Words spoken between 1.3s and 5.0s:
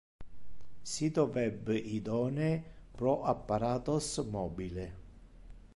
web idonee pro apparatos mobile.